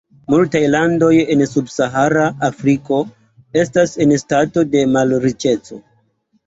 [0.33, 3.01] Multaj landoj el subsahara Afriko
[3.65, 5.85] estas en stato de malriĉeco.